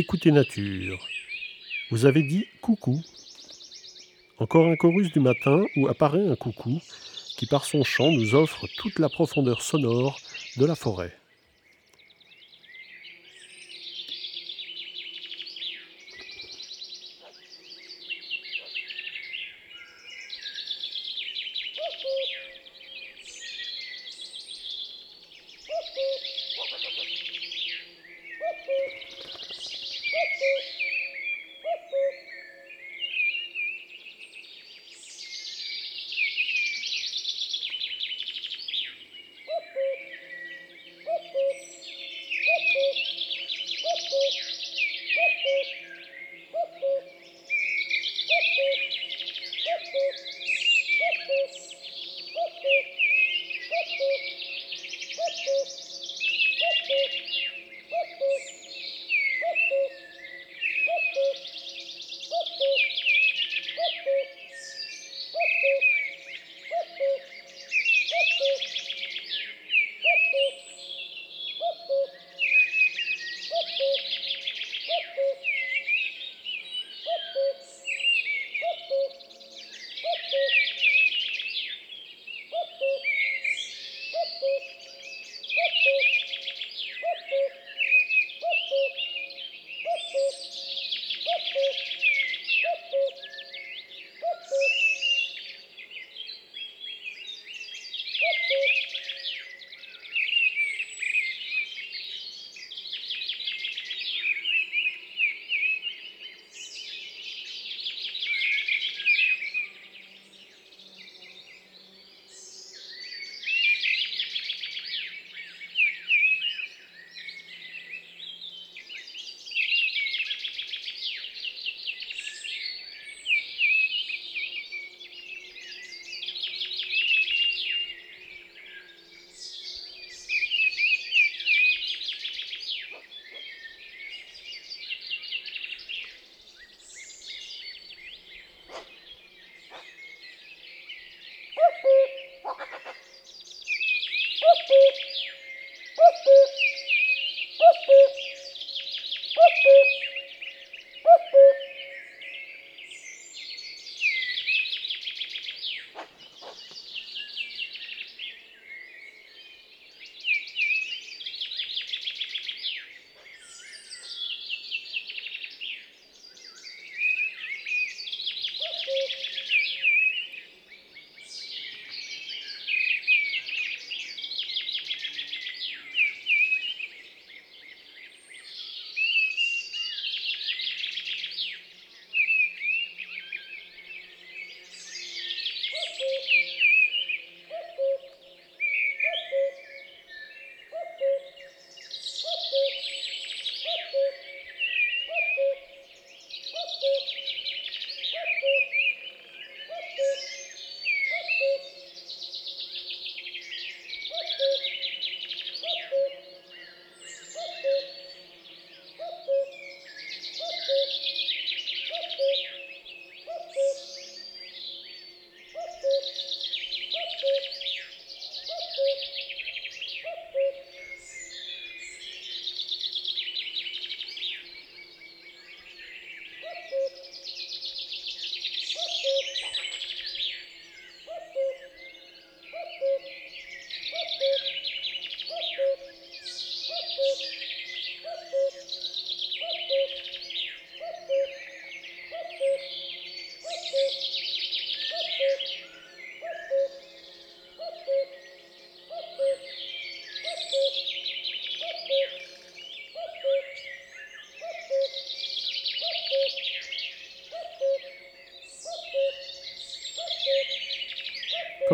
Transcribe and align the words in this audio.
Écoutez 0.00 0.30
Nature. 0.30 0.96
Vous 1.90 2.06
avez 2.06 2.22
dit 2.22 2.46
coucou. 2.60 3.02
Encore 4.38 4.68
un 4.68 4.76
chorus 4.76 5.10
du 5.10 5.18
matin 5.18 5.64
où 5.74 5.88
apparaît 5.88 6.28
un 6.28 6.36
coucou 6.36 6.80
qui 7.36 7.46
par 7.46 7.64
son 7.64 7.82
chant 7.82 8.12
nous 8.12 8.36
offre 8.36 8.68
toute 8.76 9.00
la 9.00 9.08
profondeur 9.08 9.60
sonore 9.60 10.20
de 10.56 10.66
la 10.66 10.76
forêt. 10.76 11.12
Thank 45.44 45.66
you. 54.00 54.47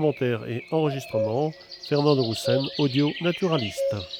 Commentaires 0.00 0.48
et 0.48 0.64
enregistrements, 0.70 1.52
Fernand 1.86 2.16
de 2.16 2.22
audio 2.78 3.12
naturaliste. 3.20 4.19